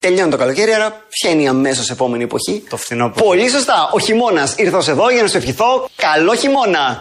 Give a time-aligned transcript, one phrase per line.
[0.00, 3.10] τελειώνει το καλοκαίρι, άρα ποια είναι η επόμενη εποχή, το φθηνό.
[3.10, 3.90] Πολύ σωστά!
[3.92, 5.88] Ο χειμώνας ήρθε εδώ για να σου ευχηθώ.
[5.96, 6.98] Καλό χειμώνα!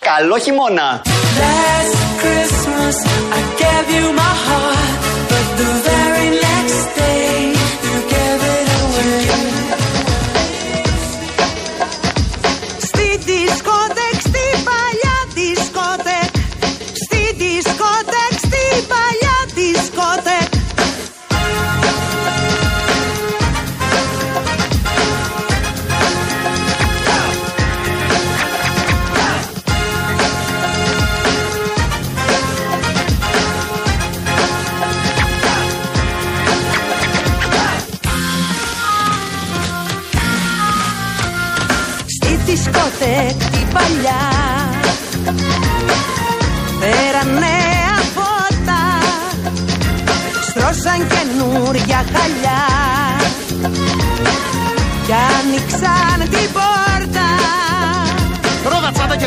[0.00, 1.02] Καλό χειμώνα!
[52.12, 52.62] Χαλιά.
[55.06, 56.09] Κι άνοιξαν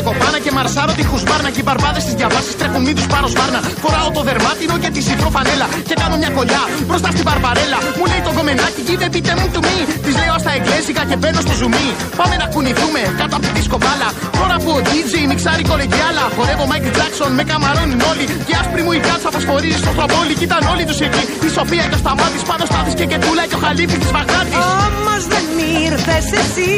[0.06, 1.48] κοπάνα και μαρσάρω τη χουσμπάρνα.
[1.54, 3.60] Και οι μπαρμπάδες της διαβάσεις τρέχουν μη τους πάρω σπάρνα.
[3.82, 5.66] Φοράω το δερμάτινο και τη σιφρό φανέλα.
[5.88, 7.78] Και κάνω μια κολλιά μπροστά στην μπαρμπαρέλα.
[7.98, 9.76] Μου λέει το κομμενάκι, give it μου to me.
[10.04, 11.88] Της λέω στα εγγλέζικα και μπαίνω στο ζουμί.
[12.20, 14.08] Πάμε να κουνηθούμε κάτω από τη δισκοβάλα.
[14.40, 16.24] Τώρα που ο DJ μιξάρει κολεγιάλα.
[16.36, 18.24] Χορεύω Michael Jackson με καμαρώνουν όλοι.
[18.46, 20.34] Και άσπρη μου η κάτσα φωσφορίζει στο στραβόλι.
[20.38, 21.22] Κι ήταν όλοι τους εκεί.
[21.46, 24.54] Η Σοφία και ο Σταμάτης πάνω στάθη και κετούλα και ο χαλίφι της Βαγδάτη.
[24.84, 25.46] Όμως δεν
[25.86, 26.70] ήρθες εσύ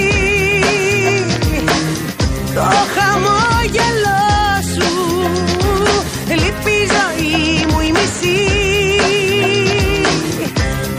[2.57, 2.63] Το
[2.95, 4.25] χαμόγελό
[4.73, 4.91] σου.
[6.29, 8.43] Λείπει η ζωή μου η μισή.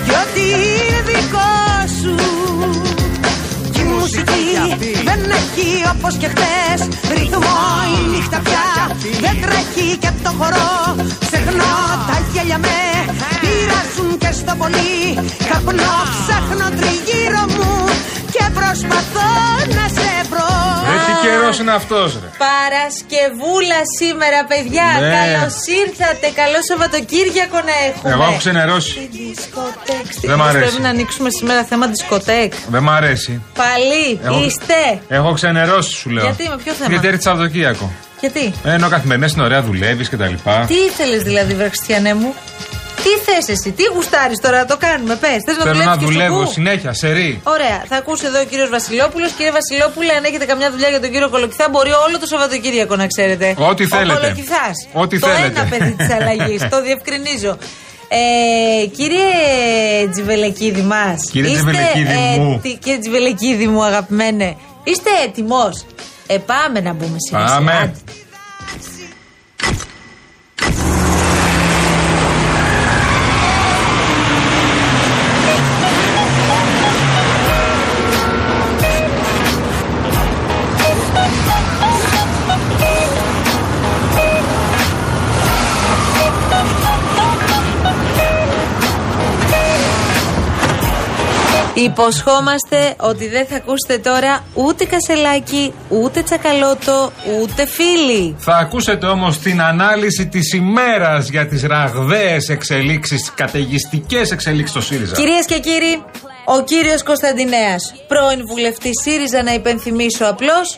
[0.05, 1.53] Κι ό,τι είναι δικό
[1.99, 2.15] σου.
[3.71, 4.45] Κι η μουσική
[5.03, 7.59] δεν έχει όπως και χτες Ρυθμό.
[7.95, 8.67] Η νύχτα πια
[9.21, 10.95] Δεν τρέχει και το χορό.
[11.19, 11.73] Ξεχνώ
[12.07, 12.79] τα γέλια με.
[13.41, 15.29] Πειράζουν και στο πολύ.
[15.49, 17.86] Καπνό ψάχνω τριγύρω μου.
[17.86, 17.86] Και
[18.59, 19.29] προσπαθώ
[19.77, 20.49] να σε βρω
[20.91, 22.29] Ρε τι καιρός είναι αυτός, ρε.
[22.45, 24.87] Παρασκευούλα σήμερα, παιδιά.
[24.99, 25.09] Ναι.
[25.17, 26.25] Καλώς ήρθατε.
[26.41, 28.11] Καλό Σαββατοκύριακο να έχουμε.
[28.13, 28.89] Εγώ έχω ξενερώσει.
[28.91, 30.05] Στη δισκοτέκ.
[30.17, 30.63] Στη- Δεν μ' αρέσει.
[30.65, 32.51] Πρέπει να ανοίξουμε σήμερα θέμα δισκοτέκ.
[32.75, 33.33] Δεν μ' αρέσει.
[33.63, 34.79] Πάλι, Έχω- είστε.
[35.07, 36.23] Έχω ξενερώσει, σου λέω.
[36.23, 37.91] Γιατί, με ποιο θέμα; Γιατί έρθει Σαββατοκύριακο.
[38.19, 40.33] Γιατί; Ε, Ενώ καθημερινές είναι ωραία, δουλεύεις κτλ.
[40.67, 42.33] Τι ήθελες δηλαδή, βρε Χριστιανέ μου;
[43.07, 45.39] Τι θες εσύ, τι γουστάρεις τώρα να το κάνουμε, πες.
[45.47, 47.29] Θες να Θέλω δουλεύει να και δουλεύω σουκού; συνέχεια, σε ρί.
[47.55, 49.29] Ωραία, θα ακούσει εδώ ο κύριος Βασιλόπουλος.
[49.37, 53.07] Κύριε Βασιλόπουλε, αν έχετε καμιά δουλειά για τον κύριο Κολοκυθά, μπορεί όλο το Σαββατοκύριακο να
[53.13, 53.47] ξέρετε.
[53.69, 54.19] Ό,τι Ο θέλετε.
[54.19, 54.77] Κολοκυθάς.
[55.03, 55.59] Ό,τι το θέλετε.
[55.59, 56.59] ένα παιδί της αλλαγής.
[56.73, 57.53] το διευκρινίζω.
[58.19, 59.29] Ε, κύριε
[60.11, 61.17] Τζιβελεκίδη μας.
[61.31, 62.61] Κύριε Τζιβελεκίδη μου.
[62.83, 64.49] κύριε Τζιβελεκίδη μου, αγαπημένε.
[64.83, 65.85] Είστε έτοιμος;
[66.27, 67.55] Ε, πάμε να μπούμε σιγά σιγά.
[67.55, 67.71] Πάμε.
[67.71, 67.95] Άντε.
[91.87, 97.11] Υποσχόμαστε ότι δεν θα ακούσετε τώρα ούτε κασελάκι, ούτε τσακαλώτο,
[97.41, 98.35] ούτε φίλοι.
[98.37, 105.15] Θα ακούσετε όμως την ανάλυση της ημέρας για τις ραγδαίες εξελίξεις, καταιγιστικές εξελίξεις στο ΣΥΡΙΖΑ.
[105.15, 106.03] Κυρίες και κύριοι,
[106.45, 110.77] ο κύριος Κωνσταντινέας, πρώην βουλευτής ΣΥΡΙΖΑ, να υπενθυμίσω απλώς.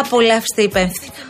[0.00, 1.23] Απολαύστε υπεύθυνα.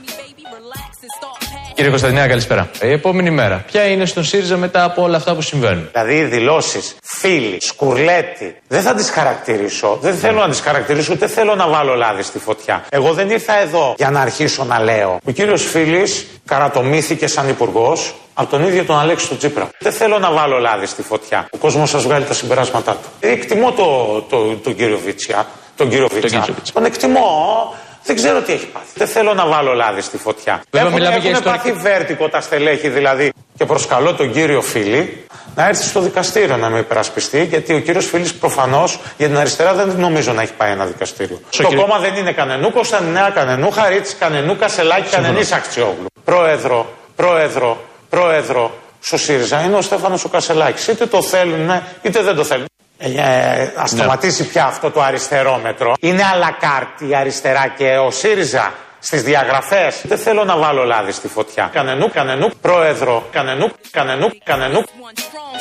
[1.74, 2.70] Κύριε Κωνσταντινέα, καλησπέρα.
[2.82, 3.64] Η επόμενη μέρα.
[3.66, 8.56] Ποια είναι στον ΣΥΡΙΖΑ μετά από όλα αυτά που συμβαίνουν; Δηλαδή οι δηλώσεις φίλοι, σκουρλέτη,
[8.68, 9.98] δεν θα τις χαρακτηρίσω.
[10.00, 12.84] Δεν θέλω να τις χαρακτηρίσω, ούτε θέλω να βάλω λάδι στη φωτιά.
[12.88, 15.18] Εγώ δεν ήρθα εδώ για να αρχίσω να λέω.
[15.24, 19.68] Ο κύριος Φίλης καρατομήθηκε σαν υπουργός από τον ίδιο τον Αλέξη του Τσίπρα.
[19.78, 21.48] Δεν θέλω να βάλω λάδι στη φωτιά.
[21.50, 23.08] Ο κόσμος σας βγάλει τα συμπεράσματά του.
[23.20, 25.46] Εκτιμώ το, το, τον κύριο Βίτσια.
[25.76, 26.28] Τον κύριο Βίτσα.
[26.38, 26.72] κύριο Βίτσα.
[26.72, 27.74] Τον εκτιμώ.
[28.04, 28.86] Δεν ξέρω τι έχει πάθει.
[28.94, 30.62] Δεν θέλω να βάλω λάδι στη φωτιά.
[30.70, 33.32] Βέβαια, Έχουν, μιλάμε για έχουν ιστορική- πάθει βέρτικο τα στελέχη δηλαδή.
[33.56, 35.24] Και προσκαλώ τον κύριο Φίλη
[35.54, 39.74] να έρθει στο δικαστήριο να με υπερασπιστεί, γιατί ο κύριος Φίλης προφανώς για την αριστερά
[39.74, 41.40] δεν νομίζω να έχει πάει ένα δικαστήριο.
[41.50, 46.06] το κύριε- κόμμα δεν είναι κανενού Κωνσταντινέα, κανενού Χαρίτση, κανενού Κασελάκη, κανενής Αξιόγλου.
[46.24, 46.86] Πρόεδρο,
[47.16, 50.86] πρόεδρο, πρόεδρο στο ΣΥΡΙΖΑ είναι ο Στέφανος ο Κασελάκης.
[50.86, 52.66] Είτε το θέλουν, είτε δεν το θέλουν.
[52.98, 55.94] Ε, ε, ας σταματήσει πια αυτό το αριστερόμετρο.
[56.00, 58.72] Είναι αλακάρτη η αριστερά και ο ΣΥΡΙΖΑ
[59.06, 61.70] Στις διαγραφές δεν θέλω να βάλω λάδι στη φωτιά.
[61.72, 63.28] Κανενού, κανενού, πρόεδρο.
[63.32, 64.80] Κανενού, κανενού, κανενού.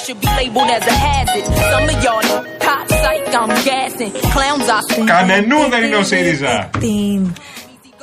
[0.05, 1.45] Should be labeled as a hazard.
[1.71, 4.11] Some of y'all know cop psych, I'm gassing.
[4.35, 6.69] Clowns are Κανενού δεν είναι ο ΣΥΡΙΖΑ.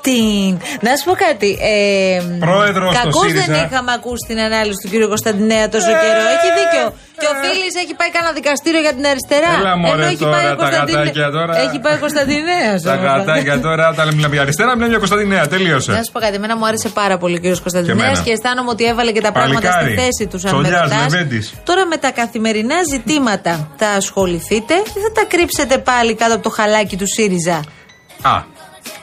[0.02, 0.12] Την.
[0.12, 0.52] Την.
[0.86, 1.50] Να σου πω κάτι.
[1.60, 3.44] Ε, Πρόεδρος στο κακώς ΣΥΡΙΖΑ.
[3.52, 6.22] δεν είχαμε ακούσει την ανάλυση του κύριου Κωνσταντινέα τόσο καιρό.
[6.36, 6.86] Έχει δίκιο.
[7.20, 9.52] Και ο Φίλης έχει πάει κανένα δικαστήριο για την αριστερά.
[9.60, 11.52] Έλα, μωρέ, Ενώ έχει τώρα, πάει ο τα Κωνσταντινέ- γατάκια τώρα.
[11.64, 12.76] Έχει πάει ο Κωνσταντινέας.
[12.90, 15.42] Τα γατάκια τώρα, όταν μιλάμε για αριστερά, μιλάμε για Κωνσταντινέα.
[15.54, 15.90] Τελείωσε.
[15.98, 18.20] Να σου πω κάτι, εμένα μου άρεσε πάρα πολύ ο κύριος Κωνσταντινέας εμένα.
[18.24, 19.94] και αισθάνομαι ότι έβαλε και τα πράγματα στη Παλικάρι.
[20.00, 21.12] θέση του σαν Τσολιάς, μελετάς.
[21.12, 21.44] Λεβέντης.
[21.68, 26.50] Τώρα με τα καθημερινά ζητήματα θα ασχοληθείτε ή θα τα κρύψετε πάλι κάτω από το
[26.50, 27.58] χαλάκι του ΣΥΡΙΖΑ;
[28.22, 28.34] Α,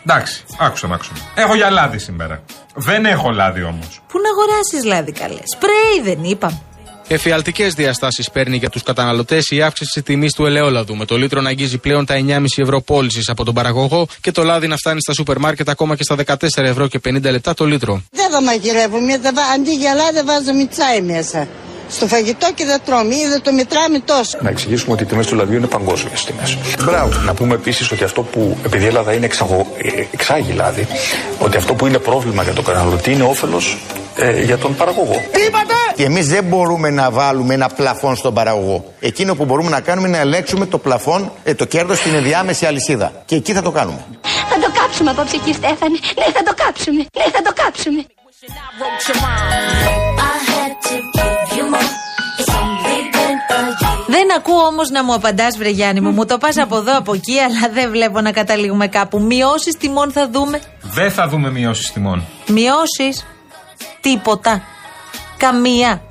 [0.09, 1.12] εντάξει, άκουσα, άκουσα.
[1.36, 2.44] Έχω για λάδι σήμερα.
[2.75, 4.01] Δεν έχω λάδι όμως.
[4.07, 6.62] Πού να αγοράσεις λάδι καλέ; Σπρέι δεν είπα.
[7.09, 11.42] Εφιαλτικές διαστάσεις παίρνει για τους καταναλωτές η αύξηση τη τιμής του ελαιόλαδου, με το λίτρο
[11.42, 15.01] να αγγίζει πλέον τα 9,5 ευρώ πώλησης από τον παραγωγό και το λάδι να φτάνει
[15.01, 18.01] στα σούπερ μάρκετ ακόμα και στα 14 ευρώ και 50 λεπτά το λίτρο.
[18.12, 21.48] Δεν το μαγειρεύουμε, δεν βα- αντί για λάδι βάζουμε τσάι μέσα.
[21.89, 24.38] Στο φαγητό και δεν τρώμε ή δεν το μετράμε τόσο.
[24.42, 26.57] Να εξηγήσουμε ότι οι τιμές του λαδιού είναι παγκόσμιες τιμές.
[26.86, 27.19] Μπράβο.
[27.19, 30.88] Να πούμε επίσης ότι αυτό που, επειδή η Ελλάδα είναι εξαγω, ε, εξάγει λάδι,
[31.39, 33.78] ότι αυτό που είναι πρόβλημα για τον καταναλωτή είναι όφελος
[34.16, 35.22] ε, για τον παραγωγό.
[35.95, 38.94] Και εμείς δεν μπορούμε να βάλουμε ένα πλαφόν στον παραγωγό.
[39.00, 42.66] Εκείνο που μπορούμε να κάνουμε είναι να ελέγξουμε το πλαφόν, ε, το κέρδος στην ενδιάμεση
[42.66, 43.12] αλυσίδα.
[43.25, 44.06] Και εκεί θα το κάνουμε.
[44.22, 45.98] Θα το κάψουμε απόψε κύριε Στέφανε.
[46.18, 46.98] Ναι, θα το κάψουμε.
[47.18, 48.06] Ναι, θα το κάψουμε.
[54.38, 56.12] Ακούω όμως να μου απαντάς, Βρε Γιάννη μου.
[56.12, 59.19] Μου το πας από εδώ, από εκεί, αλλά δεν βλέπω να καταλήγουμε κάπου.
[59.22, 60.60] Μειώσεις τιμών θα δούμε.
[60.81, 62.24] Δεν θα δούμε μειώσεις τιμών.
[62.48, 63.25] Μειώσεις;
[64.01, 64.62] Τίποτα.
[65.38, 66.01] Καμία.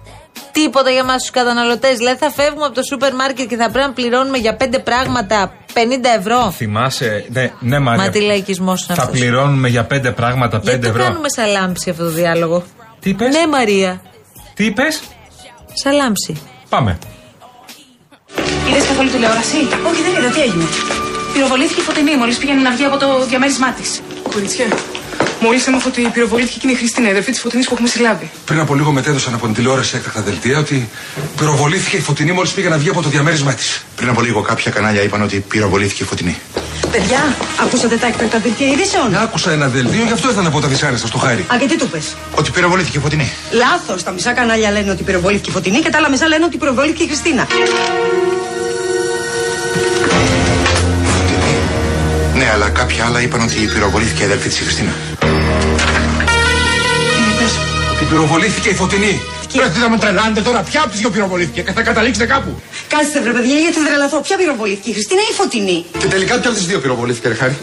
[0.53, 1.97] Τίποτα για εμάς τους καταναλωτές.
[1.97, 5.53] Δηλαδή θα φεύγουμε από το σούπερ μάρκετ και θα πρέπει να πληρώνουμε για πέντε πράγματα
[5.75, 5.79] 50
[6.19, 6.51] ευρώ.
[6.51, 7.25] Θυμάσαι.
[7.29, 8.05] Ναι, ναι Μαρία.
[8.05, 9.19] Μα τι λαϊκισμός είναι Θα αυτός.
[9.21, 11.03] πληρώνουμε για πέντε πράγματα Γιατί πέντε το ευρώ.
[11.09, 12.63] κάνουμε σαν λάμψη αυτό το διάλογο;
[13.01, 14.01] Τι είπες; Ναι, Μαρία.
[14.55, 14.83] Τι είπε,
[15.73, 16.41] Σαν λάμψη.
[16.69, 16.99] Πάμε.
[18.97, 19.59] Είδε καθόλου τηλεόραση.
[19.91, 20.31] Όχι, δεν είδα.
[20.35, 20.65] Τι έγινε.
[21.33, 24.01] Πυροβολήθηκε η φωτεινή μόλις πήγαινε να βγει από το διαμέρισμά της.
[24.33, 24.67] Κοριτσιά.
[25.41, 28.31] Μόλις έμαθα ότι πυροβολήθηκε και είναι η Χριστίνα, η αδερφή της φωτεινής που έχουμε συλλάβει.
[28.45, 30.89] Πριν από λίγο μετέδωσαν από την τηλεόραση έκτακτα δελτία ότι
[31.37, 33.85] πυροβολήθηκε η φωτεινή μόλις πήγε να βγει από το διαμέρισμά της.
[33.97, 36.37] Πριν από λίγο κάποια κανάλια είπαν ότι πυροβολήθηκε η φωτεινή.
[36.91, 40.69] Παιδιά, ακούσατε τα έκτακτα δελτία ειδήσεων; Άκουσα ένα δελτίο, γι' αυτό ήρθα να πω τα
[40.69, 41.47] δυσάρεστα στο χάρι.
[41.53, 43.33] Α, και τι του πες; Ότι πυροβολήθηκε η φωτεινή.
[43.51, 44.03] Λάθος.
[44.03, 47.03] Τα μισά κανάλια λένε ότι πυροβολήθηκε η φωτεινή και τα άλλα μισά λένε ότι πυροβολήθηκε
[47.03, 47.47] η Χριστίνα.
[52.47, 54.93] Ναι, αλλά κάποια άλλα είπαν ότι πυροβολήθηκε η αδελφή της η Χριστίνα.
[57.93, 59.21] Ότι πυροβολήθηκε η φωτεινή.
[59.53, 60.61] Πρέπει να με τρελάνετε τώρα.
[60.61, 62.61] Ποια από τις δύο πυροβολήθηκε και θα καταλήξετε κάπου.
[62.89, 64.21] Κάτσε βρε παιδιά, γιατί θα τρελαθώ.
[64.21, 67.35] Ποια πυροβολήθηκε, η Χριστίνα ή η φωτεινή; Και τελικά ποια από τις δύο πυροβολήθηκε, ρε
[67.35, 67.57] Χάρη;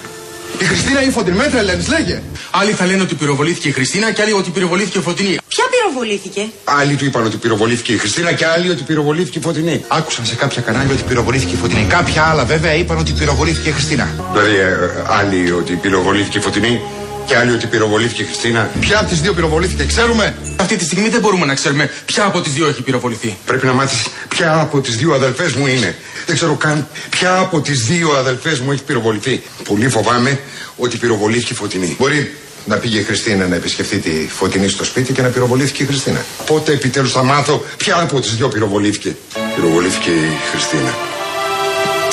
[0.60, 1.38] Η Χριστίνα ή η φωτεινή.
[1.38, 2.22] Με τρελαίνεις, λέγε.
[2.52, 5.38] Άλλοι θα λένε ότι πυροβολήθηκε η Χριστίνα και άλλοι ότι πυροβολήθηκε η Φωτεινή.
[5.48, 9.86] Ποια πυροβολήθηκε; Άλλοι του είπαν ότι πυροβολήθηκε η Χριστίνα και άλλοι ότι πυροβολήθηκε η φωτεινή.
[9.88, 11.86] Άκουσαν σε κάποια κανάλια ότι πυροβολήθηκε η φωτεινή.
[11.90, 14.08] Κάποια άλλα βέβαια είπαν ότι πυροβολήθηκε η Χριστίνα.
[14.32, 14.78] Δηλαδή, ε,
[15.08, 16.82] άλλοι ότι πυροβολήθηκε η φωτεινή
[17.26, 18.70] και άλλοι ότι πυροβολήθηκε η Χριστίνα.
[18.80, 22.42] Ποια από τις δύο πυροβολήθηκε, ξέρουμε; Αυτή τη στιγμή δεν μπορούμε να ξέρουμε ποια από
[22.42, 23.38] τις δύο έχει πυροβοληθεί.
[23.46, 25.96] Πρέπει να μάθεις ποια από τις δύο αδελφές μου είναι.
[26.26, 29.44] Δεν ξέρω καν ποια από τις δύο αδελφές μου έχει πυροβοληθεί.
[29.64, 30.40] Πολύ φοβάμαι
[30.78, 31.96] ότι πυροβολήθηκε η φωτεινή.
[32.00, 32.34] Μπορεί
[32.66, 36.26] να πήγε η Χριστίνα να επισκεφτεί τη φωτεινή στο σπίτι και να πυροβολήθηκε η Χριστίνα.
[36.46, 39.16] Πότε επιτέλους θα μάθω ποια από τις δύο πυροβολήθηκε.
[39.56, 40.96] Πυροβολήθηκε η Χριστίνα.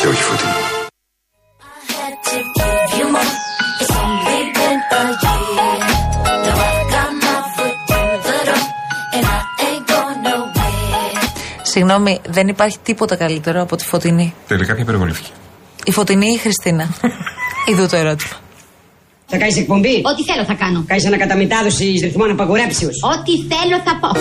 [0.01, 0.60] Και όχι η φωτεινή.
[11.91, 14.35] Συγγνώμη, δεν υπάρχει τίποτα καλύτερο από τη φωτεινή.
[14.47, 15.31] Τελικά ποια πυροβολήθηκε.
[15.85, 16.95] Η φωτεινή ή η Χριστίνα;
[17.71, 18.33] Ιδού το ερώτημα.
[19.27, 20.85] Θα κάνεις εκπομπή; Ό,τι θέλω θα κάνω.
[20.87, 23.03] Κάνεις ανακαταμετάδοση ρυθμών απαγορέψεως.
[23.03, 24.21] Ό,τι θέλω θα πω.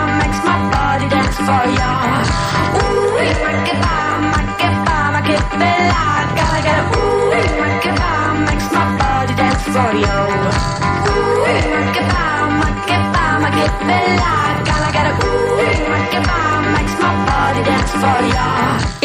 [1.11, 1.91] dance for ya.
[2.79, 6.03] Ooh, make it bomb, make it bomb, make it bella.
[6.37, 10.19] Gotta get a ooh, make it bomb, makes my body dance for you.
[11.11, 11.43] Ooh,
[11.75, 14.50] make it bomb, make it bomb, make it bella.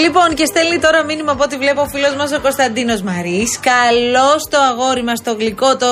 [0.05, 3.45] Λοιπόν, και στέλνει τώρα μήνυμα από ό,τι βλέπω ο φίλος μας ο Κωνσταντίνος Μαρή.
[3.71, 5.87] Καλό το αγόρι μας, το γλυκό, το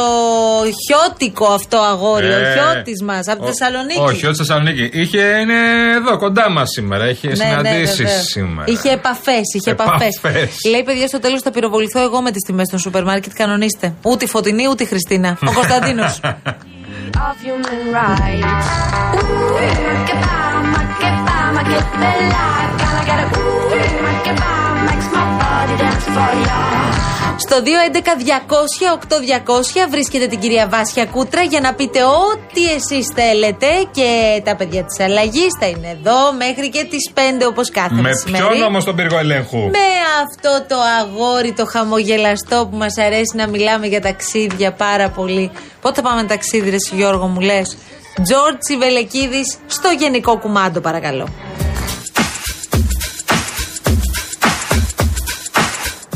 [0.85, 4.01] χιώτικο αυτό αγόρι, ο Ε, χιώτης μας από τη ο- Θεσσαλονίκη.
[4.01, 4.91] Όχι, όχι Θεσσαλονίκη.
[4.93, 5.59] Είχε, είναι
[5.97, 7.09] εδώ κοντά μας σήμερα.
[7.09, 8.25] Είχε Ναι, συναντήσεις ναι, βεβαίως.
[8.27, 8.65] σήμερα.
[8.73, 10.17] Είχε επαφές, είχε επαφές.
[10.23, 10.57] Επαφές.
[10.71, 13.33] Λέει, παιδιά, στο τέλος θα πυροβοληθώ εγώ με τις τιμές των σούπερ μάρκετ.
[13.35, 13.95] Κανονίστε.
[14.03, 15.39] Ούτε η φωτεινή, ούτε η Χριστίνα.
[15.49, 16.21] Ο Κωνσταντίνος.
[17.21, 18.67] of human rights.
[19.15, 19.55] Ooh,
[19.87, 20.41] maqueta,
[20.75, 23.71] maqueta, maqueta, like, gotta get a ooh,
[24.05, 24.53] maqueta,
[24.87, 27.14] makes my body dance for ya.
[27.37, 27.67] Στο 211-200-8200
[29.91, 35.01] βρίσκεται την κυρία Βάσια Κούτρα για να πείτε ό,τι εσείς θέλετε και τα παιδιά της
[35.05, 38.45] αλλαγής θα είναι εδώ μέχρι και τις 5 όπως κάθε Με μεσημέρι.
[38.45, 39.79] ποιον όμως τον πύργο ελέγχου; Με
[40.25, 45.51] αυτό το αγόρι, το χαμογελαστό που μας αρέσει να μιλάμε για ταξίδια πάρα πολύ.
[45.81, 47.77] Πότε θα πάμε ταξίδι, ρε εσύ, Γιώργο, μου λες;
[48.23, 51.29] Τζόρτζι Βελεκίδης στο Γενικό Κουμάντο, παρακαλώ.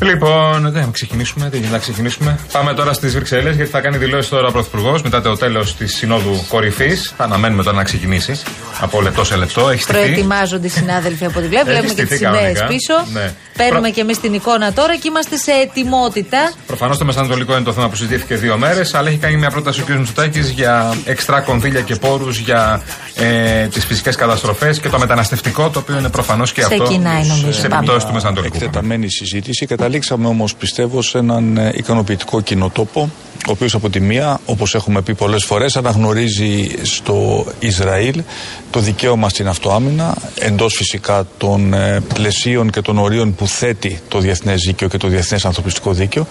[0.03, 2.39] Λοιπόν, δεν ξεκινήσουμε, δεν γίνεται να ξεκινήσουμε.
[2.53, 5.97] Πάμε τώρα στις Βρυξέλλες γιατί θα κάνει δηλώσεις τώρα ο Πρωθυπουργός μετά το τέλος της
[5.97, 7.13] Συνόδου Κορυφής.
[7.17, 8.43] Θα αναμένουμε τώρα να ξεκινήσεις
[8.81, 9.69] από λεπτό σε λεπτό.
[9.69, 9.99] Έχεις στηθεί.
[9.99, 11.71] Προετοιμάζονται οι συνάδελφοι από ό,τι βλέπω.
[11.71, 12.67] Έχεις Βλέπουμε και τις στηθεί ιδέε κανονικά.
[12.67, 12.95] πίσω.
[13.13, 13.33] Ναι.
[13.57, 16.53] Παίρνουμε Προ- και εμείς την εικόνα τώρα και είμαστε σε ετοιμότητα.
[16.67, 19.81] Προφανώς το Μεσανατολικό είναι το θέμα που συζητήθηκε δύο μέρες, αλλά έχει κάνει μια πρόταση
[19.81, 19.89] ο κ.
[19.91, 22.83] Μητσοτάκης για εξτρά κονδύλια και πόρους για
[23.15, 27.53] ε, τις φυσικές καταστροφές και το μεταναστευτικό, το οποίο είναι προφανώς και αυτό Ξεκινάει, νομίζω.
[27.53, 27.75] σε Πάμε.
[27.77, 28.57] επιπτώσεις του Μεσανατολικού.
[28.57, 29.65] Εκτεταμένη συζήτηση.
[29.89, 33.11] Καταλήξαμε όμως, πιστεύω, σε έναν ε, ικανοποιητικό κοινοτόπο,
[33.49, 38.23] ο οποίος από τη μία, όπως έχουμε πει πολλές φορές, αναγνωρίζει στο Ισραήλ
[38.71, 44.19] το δικαίωμα στην αυτοάμυνα, εντός φυσικά των ε, πλαισίων και των ορίων που θέτει το
[44.19, 46.27] διεθνές δίκαιο και το διεθνές ανθρωπιστικό δίκαιο.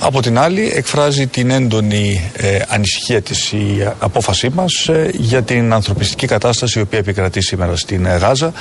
[0.00, 6.26] Από την άλλη, εκφράζει την έντονη ε, ανησυχία τη η απόφασή μας για την ανθρωπιστική
[6.26, 8.52] κατάσταση η οποία επικρατεί σήμερα στην ε, Γάζα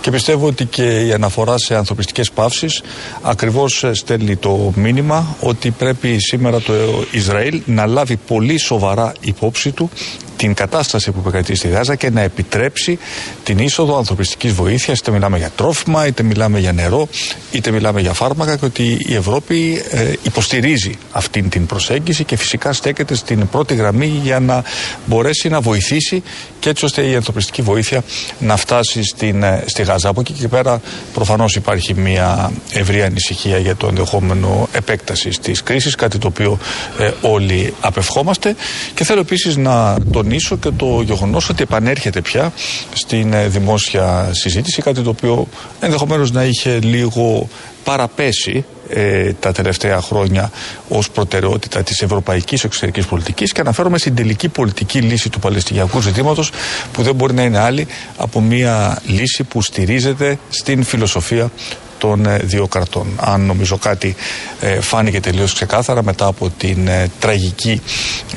[0.00, 2.82] και πιστεύω ότι και η αναφορά σε ανθρωπιστικές παύσεις
[3.22, 6.72] ακριβώς ε, στέλνει το μήνυμα ότι πρέπει σήμερα το
[7.10, 9.90] Ισραήλ να λάβει πολύ σοβαρά υπόψη του
[10.36, 12.98] την κατάσταση που επικρατεί στη Γάζα και να επιτρέψει
[13.44, 17.08] την είσοδο ανθρωπιστικής βοήθειας είτε μιλάμε για τρόφιμα, είτε μιλάμε για νερό,
[17.50, 22.72] είτε μιλάμε για φάρμακα και ότι η Ευρώπη ε, υποστηρίζει αυτή την προσέγγιση και φυσικά
[22.72, 24.64] στέκεται στην πρώτη γραμμή για να
[25.06, 26.22] μπορέσει να βοηθήσει
[26.60, 28.04] και έτσι ώστε η ανθρωπιστική βοήθεια
[28.38, 30.08] να φτάσει στην, ε, στη Γάζα.
[30.08, 30.80] Από εκεί και πέρα
[31.14, 36.58] προφανώς υπάρχει μια ευρία ανησυχία για το ενδεχόμενο επέκτασης της κρίσης, κάτι το οποίο
[36.98, 38.56] ε, όλοι απευχόμαστε.
[38.94, 42.52] Και θέλω επίσης να τονίσω και το γεγονός ότι επανέρχεται πια
[42.92, 45.48] στην ε, δημόσια συζήτηση, κάτι το οποίο
[45.80, 47.48] ενδεχομένως να είχε λίγο
[47.84, 50.50] παραπέσει ε, τα τελευταία χρόνια
[50.88, 53.52] ως προτεραιότητα της ευρωπαϊκής εξωτερικής πολιτικής.
[53.52, 56.50] Και αναφέρομαι στην τελική πολιτική λύση του Παλαιστινιακού ζητήματος
[56.92, 61.50] που δεν μπορεί να είναι άλλη από μια λύση που στηρίζεται στην φιλοσοφία
[61.98, 63.06] των ε, δύο κρατών.
[63.16, 64.14] Αν νομίζω κάτι
[64.60, 67.80] ε, φάνηκε τελείως ξεκάθαρα μετά από την ε, τραγική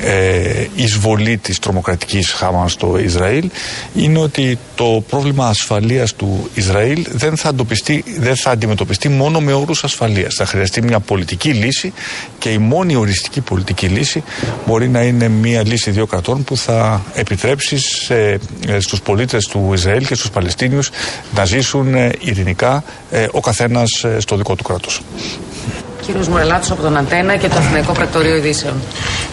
[0.00, 3.50] ε, εισβολή της τρομοκρατικής Χάμα στο Ισραήλ
[3.94, 9.52] είναι ότι το πρόβλημα ασφαλείας του Ισραήλ δεν θα, αντοπιστεί, δεν θα αντιμετωπιστεί μόνο με
[9.52, 10.34] όρους ασφαλείας.
[10.34, 11.92] Θα χρειαστεί μια πολιτική λύση
[12.38, 14.22] και η μόνη οριστική πολιτική λύση
[14.66, 18.38] μπορεί να είναι μια λύση δύο κρατών που θα επιτρέψει σε, ε,
[18.78, 20.90] στους πολίτες του Ισραήλ και στους Παλαιστίνιους
[21.34, 25.02] να ζήσουν ε, ειρηνικά ε, ο καθένας ε, στο δικό του κράτος.
[26.06, 28.74] Κύριος Μουρελάτος από τον Αντένα και το Αθηναϊκό Πρακτορείο Ειδήσεων.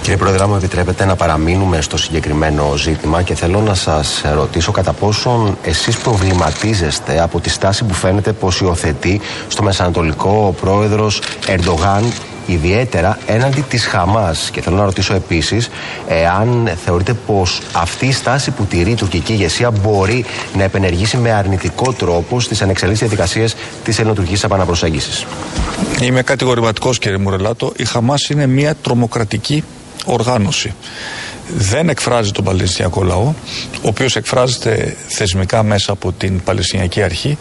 [0.01, 4.71] Κύριε Πρόεδρε, αν μου επιτρέπετε να παραμείνουμε στο συγκεκριμένο ζήτημα και θέλω να σας ρωτήσω
[4.71, 11.21] κατά πόσον εσείς προβληματίζεστε από τη στάση που φαίνεται πως υιοθετεί στο Μεσανατολικό ο πρόεδρος
[11.47, 12.03] Ερντογάν
[12.47, 15.69] ιδιαίτερα έναντι της Χαμάς και θέλω να ρωτήσω επίσης
[16.07, 20.25] εάν θεωρείτε πως αυτή η στάση που τηρεί η τουρκική ηγεσία μπορεί
[20.55, 25.25] να επενεργήσει με αρνητικό τρόπο στις ανεξελίξεις διαδικασίες της ελληνοτουρκικής επαναπροσέγγισης.
[26.01, 27.73] Είμαι κατηγορηματικός κύριε Μουρελάτο.
[27.77, 29.63] Η Χαμάς είναι μια τρομοκρατική
[30.05, 30.73] οργάνωση.
[31.57, 33.33] Δεν εκφράζει τον Παλαιστινιακό λαό,
[33.81, 37.37] ο οποίος εκφράζεται θεσμικά μέσα από την Παλαιστινιακή Αρχή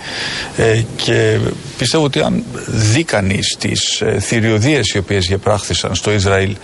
[0.57, 1.39] ε, και
[1.79, 6.57] πιστεύω ότι αν δει κανείς τις ε, θηριωδίες οι οποίες γεπράχθησαν στο Ισραήλ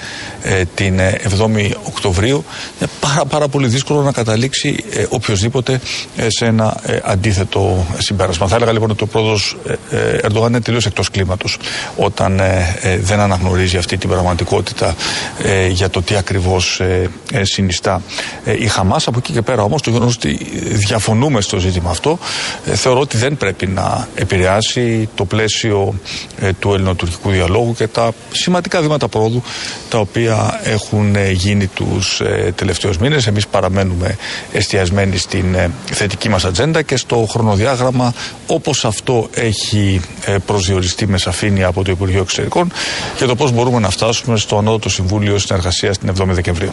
[0.43, 2.45] ε, την ε, 7η Οκτωβρίου
[2.81, 5.81] είναι πάρα, πάρα πολύ δύσκολο να καταλήξει ε, οποιοδήποτε
[6.17, 8.47] ε, σε ένα ε, αντίθετο συμπέρασμα.
[8.49, 11.59] Θα έλεγα λοιπόν ότι ο πρόεδρος ε, ε, Ερντογάν είναι τελείως εκτός κλίματος
[11.97, 14.95] όταν ε, ε, δεν αναγνωρίζει αυτή την πραγματικότητα
[15.43, 18.03] ε, για το τι ακριβώς ε, ε, συνιστά
[18.45, 19.07] ε, η Χαμάς.
[19.07, 20.39] Από εκεί και πέρα όμως το γεγονός ότι
[20.73, 22.19] διαφωνούμε στο ζήτημα αυτό
[22.67, 25.95] ε, θεωρώ ότι δεν πρέπει να επηρεάσει χάρη το πλαίσιο
[26.41, 29.43] ε, του ελληνοτουρκικού διαλόγου και τα σημαντικά βήματα πρόοδου
[29.89, 33.27] τα οποία έχουν ε, γίνει τους ε, τελευταίους μήνες.
[33.27, 34.17] Εμείς παραμένουμε
[34.53, 38.15] εστιασμένοι στην ε, θετική μας ατζέντα και στο χρονοδιάγραμμα
[38.47, 42.73] όπως αυτό έχει ε, προσδιοριστεί με σαφήνεια από το Υπουργείο Εξωτερικών
[43.17, 46.73] και το πώς μπορούμε να φτάσουμε στο Ανώτατο Συμβούλιο Συνεργασίας την 7η Δεκεμβρίου.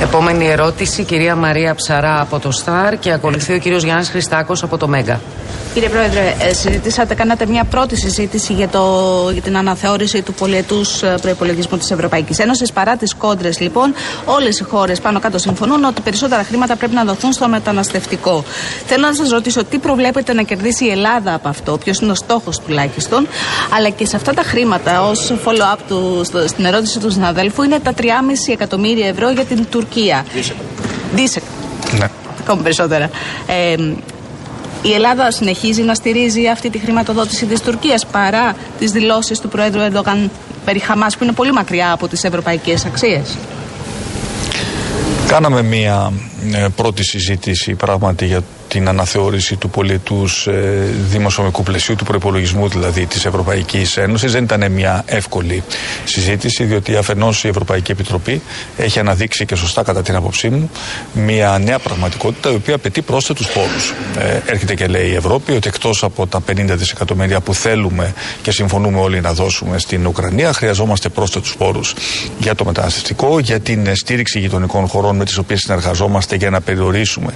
[0.00, 4.76] Επόμενη ερώτηση, κυρία Μαρία Ψαρά από το ΣΤΑΡ και ακολουθεί ο κύριος Γιάννης Χριστάκος από
[4.76, 5.20] το ΜΕΓΑ.
[5.74, 8.80] Κύριε Πρόεδρε, ε, συζητήσατε, κάνατε μια πρώτη συζήτηση για, το,
[9.32, 12.72] για την αναθεώρηση του πολιετούς προπολογισμού της Ευρωπαϊκής Ένωσης.
[12.72, 13.94] Παρά τις κόντρες, λοιπόν,
[14.24, 18.44] όλες οι χώρες πάνω κάτω συμφωνούν ότι περισσότερα χρήματα πρέπει να δοθούν στο μεταναστευτικό.
[18.86, 22.14] Θέλω να σας ρωτήσω τι προβλέπετε να κερδίσει η Ελλάδα από αυτό, ποιος είναι ο
[22.14, 23.26] στόχος τουλάχιστον,
[23.76, 27.78] αλλά και σε αυτά τα χρήματα, ως follow-up του, στο- στην ερώτηση του συναδέλφου, είναι
[27.78, 30.24] τα 3,5 εκατομμύρια ευρώ για την Τουρκία.
[31.14, 31.42] Δίσεκ.
[31.98, 32.08] Ναι.
[32.40, 33.10] Ακόμα περισσότερα.
[33.46, 33.74] Ε,
[34.82, 39.80] η Ελλάδα συνεχίζει να στηρίζει αυτή τη χρηματοδότηση της Τουρκίας παρά τις δηλώσεις του Πρόεδρου
[39.80, 40.30] Ερντογάν
[40.64, 43.36] περί Χαμάς που είναι πολύ μακριά από τις ευρωπαϊκές αξίες.
[45.28, 46.12] Κάναμε μία
[46.52, 53.06] ε, πρώτη συζήτηση πράγματι για την αναθεώρηση του πολιτούς ε, δημοσιονομικού πλαισίου, του προπολογισμού δηλαδή
[53.06, 54.32] της Ευρωπαϊκής Ένωσης.
[54.32, 55.62] Δεν ήταν μια εύκολη
[56.04, 58.42] συζήτηση, διότι αφενός η Ευρωπαϊκή Επιτροπή
[58.76, 60.70] έχει αναδείξει και σωστά κατά την άποψή μου
[61.12, 63.92] μια νέα πραγματικότητα η οποία απαιτεί πρόσθετους πόρους.
[64.18, 68.50] Ε, έρχεται και λέει η Ευρώπη ότι εκτός από τα 50 δισεκατομμύρια που θέλουμε και
[68.50, 71.94] συμφωνούμε όλοι να δώσουμε στην Ουκρανία, χρειαζόμαστε πρόσθετους πόρους
[72.38, 76.60] για το μεταναστευτικό, για την ε, στήριξη γειτονικών χωρών με τις οποίες συνεργαζόμαστε για να
[76.60, 77.34] περιορίσουμε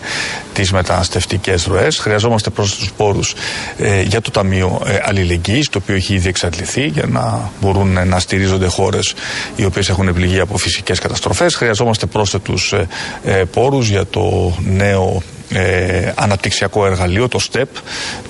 [0.53, 1.22] τις μεταναστευτικές
[1.67, 1.99] ροές.
[1.99, 3.35] Χρειαζόμαστε πρόσθετους πόρους
[3.77, 8.05] ε, για το Ταμείο ε, Αλληλεγγύης, το οποίο έχει ήδη εξαντληθεί για να μπορούν ε,
[8.05, 9.15] να στηρίζονται χώρες
[9.57, 11.55] οι οποίες έχουν πληγεί από φυσικές καταστροφές.
[11.55, 12.87] Χρειαζόμαστε πρόσθετους ε,
[13.25, 15.23] ε, πόρους για το νέο
[15.55, 17.65] ε, αναπτυξιακό εργαλείο, το STEP,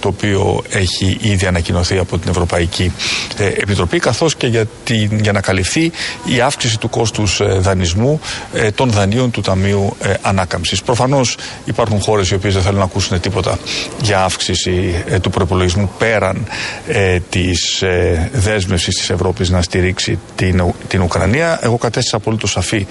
[0.00, 2.92] το οποίο έχει ήδη ανακοινωθεί από την Ευρωπαϊκή
[3.36, 5.92] ε, Επιτροπή, καθώς και για, την, για να καλυφθεί
[6.24, 8.20] η αύξηση του κόστους ε, δανεισμού
[8.54, 10.82] ε, των δανείων του Ταμείου ε, Ανάκαμψης.
[10.82, 13.58] Προφανώς υπάρχουν χώρες οι οποίες δεν θέλουν να ακούσουν τίποτα
[14.02, 16.46] για αύξηση ε, του προπολογισμού πέραν
[16.86, 21.58] ε, της ε, δέσμευσης της Ευρώπης να στηρίξει την, Ου- την Ουκρανία.
[21.62, 22.86] Εγώ κατέστησα απολύτως σαφή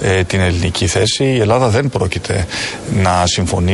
[0.00, 1.24] ε, την ελληνική θέση.
[1.24, 2.46] Η Ελλάδα δεν πρόκειται
[2.94, 3.26] να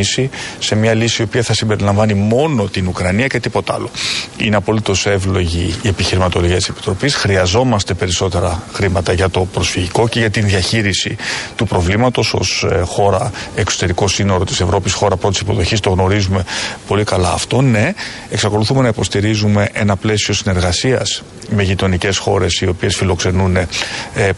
[0.03, 3.91] συμφωνήσει σε μια λύση η οποία θα συμπεριλαμβάνει μόνο την Ουκρανία και τίποτα άλλο.
[4.37, 7.15] Είναι απολύτως εύλογη η επιχειρηματολογία της Επιτροπής.
[7.15, 11.17] Χρειαζόμαστε περισσότερα χρήματα για το προσφυγικό και για την διαχείριση
[11.57, 15.81] του προβλήματος ως χώρα εξωτερικό σύνορο της Ευρώπης, χώρα πρώτης υποδοχής.
[15.81, 16.45] Το γνωρίζουμε
[16.87, 17.61] πολύ καλά αυτό.
[17.61, 17.93] Ναι,
[18.31, 23.69] εξακολουθούμε να υποστηρίζουμε ένα πλαίσιο συνεργασίας με γειτονικές χώρες οι οποίες φιλοξενούν ε,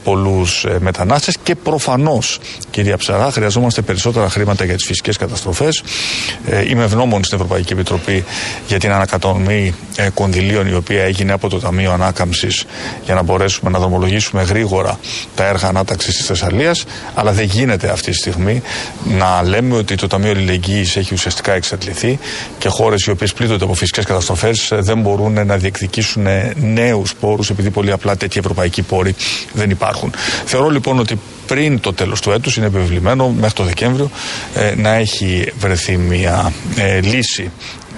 [0.04, 2.38] πολλούς ε, μετανάστες και προφανώς,
[2.70, 5.53] κυρία Ψαρά, χρειαζόμαστε περισσότερα χρήματα για τις φυσικές καταστροφές.
[5.60, 8.24] Ε, είμαι ευγνώμων στην Ευρωπαϊκή Επιτροπή
[8.66, 12.64] για την ανακατανομή ε, κονδυλίων η οποία έγινε από το Ταμείο Ανάκαμψης
[13.04, 14.98] για να μπορέσουμε να δρομολογήσουμε γρήγορα
[15.36, 16.84] τα έργα ανάταξης της Θεσσαλίας.
[17.14, 18.62] Αλλά δεν γίνεται αυτή τη στιγμή
[19.04, 22.18] να λέμε ότι το Ταμείο Αλληλεγγύης έχει ουσιαστικά εξαντληθεί
[22.58, 27.70] και χώρες οι οποίες πλήττονται από φυσικές καταστροφές δεν μπορούν να διεκδικήσουν νέους πόρους επειδή
[27.70, 29.14] πολύ απλά τέτοιοι ευρωπαϊκοί πόροι
[29.52, 30.12] δεν υπάρχουν.
[30.44, 34.10] Θεωρώ λοιπόν ότι πριν το τέλος του έτους είναι επιβεβλημένο μέχρι το Δεκέμβριο
[34.54, 37.50] ε, να έχει βρεθεί μια ε, λύση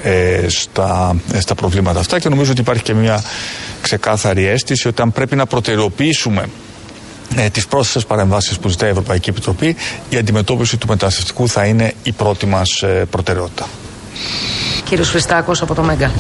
[0.02, 3.22] ε, στα, ε, στα προβλήματα αυτά και νομίζω ότι υπάρχει και μια
[3.82, 6.46] ξεκάθαρη αίσθηση ότι αν πρέπει να προτεραιοποιήσουμε
[7.36, 9.76] ε, τις πρόσθετες παρεμβάσεις που ζητάει η Ευρωπαϊκή Επιτροπή
[10.08, 13.66] η αντιμετώπιση του μεταναστευτικού θα είναι η πρώτη μας ε, προτεραιότητα.
[14.84, 16.10] Κύριος Χριστάκος από το ΜΕΓΑ.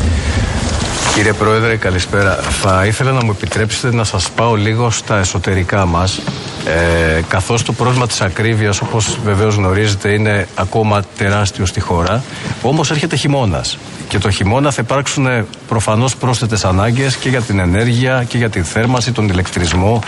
[1.14, 2.34] Κύριε Πρόεδρε, καλησπέρα.
[2.34, 6.20] Θα ήθελα να μου επιτρέψετε να σας πάω λίγο στα εσωτερικά μας,
[6.66, 12.22] ε, καθώς το πρόβλημα της ακρίβειας, όπως βεβαίως γνωρίζετε, είναι ακόμα τεράστιο στη χώρα.
[12.62, 17.58] Όμως έρχεται χειμώνας και το χειμώνα θα υπάρξουν ε, προφανώς πρόσθετες ανάγκες και για την
[17.58, 20.00] ενέργεια και για την θέρμανση, τον ηλεκτρισμό.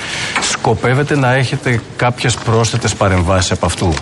[0.52, 3.94] Σκοπεύετε να έχετε κάποιες πρόσθετες παρεμβάσεις από αυτού;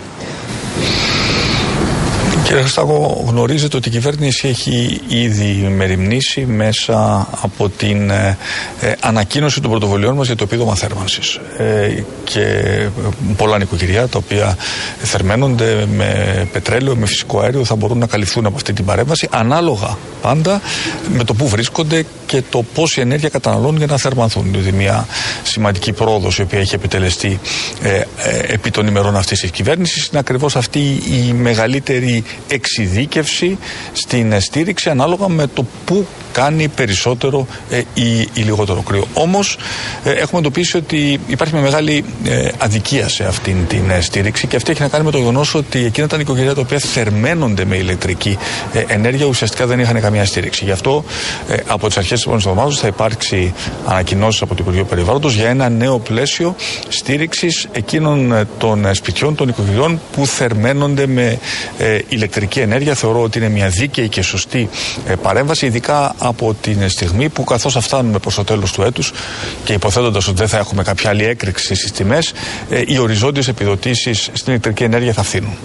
[2.47, 8.37] Κύριε Χριστάκο, γνωρίζετε ότι η κυβέρνηση έχει ήδη μεριμνήσει μέσα από την ε,
[8.81, 11.39] ε, ανακοίνωση των πρωτοβολιών μας για το επίδομα θέρμανσης.
[11.57, 12.89] Ε, και ε,
[13.37, 14.57] πολλά νοικοκυριά τα οποία
[14.97, 19.97] θερμαίνονται με πετρέλαιο, με φυσικό αέριο θα μπορούν να καλυφθούν από αυτή την παρέμβαση ανάλογα
[20.21, 20.61] πάντα
[21.17, 24.47] με το που βρίσκονται και το πόση ενέργεια καταναλώνουν για να θερμανθούν.
[24.51, 25.07] Δηλαδή μια
[25.43, 27.39] σημαντική πρόοδος η οποία έχει επιτελεστεί
[27.81, 28.03] ε, ε,
[28.47, 30.79] επί των ημερών αυτής της κυβέρνησης είναι ακριβώς αυτή
[31.27, 33.57] η μεγαλύτερη εξειδίκευση
[33.93, 39.07] στην ε, στήριξη ανάλογα με το που κάνει περισσότερο ε, ή, ή λιγότερο κρύο.
[39.13, 39.57] Όμως
[40.03, 44.55] ε, έχουμε εντοπίσει ότι υπάρχει μια μεγάλη ε, αδικία σε αυτήν την ε, στήριξη και
[44.55, 47.75] αυτή έχει να κάνει με το γεγονός ότι εκείνα τα νοικοκυριά τα οποία θερμαίνονται με
[47.75, 48.37] ηλεκτρική
[48.73, 50.65] ε, ενέργεια ουσιαστικά δεν είχαν καμία στήριξη.
[50.65, 51.03] Γι' αυτό
[51.49, 53.53] ε, από τις αρχές της επόμενης εβδομάδας θα υπάρξει
[53.85, 56.55] ανακοινώσεις από το Υπουργείο Περιβάλλοντος για ένα νέο πλαίσιο
[56.87, 61.39] στήριξης εκείνων ε, των ε, σπιτιών, των νοικοκυριών που θερμαίνονται με
[61.77, 62.93] ε, ηλεκτρική ενέργεια.
[62.93, 64.69] Θεωρώ ότι είναι μια δίκαιη και σωστή
[65.07, 69.13] ε, παρέμβαση, ειδικά από την στιγμή που καθώς θα φτάνουμε προς το τέλος του έτους
[69.63, 72.33] και υποθέτοντας ότι δεν θα έχουμε κάποια άλλη έκρηξη στις τιμές,
[72.85, 75.57] οι οριζόντιες επιδοτήσεις στην ηλεκτρική ενέργεια θα φθήνουν.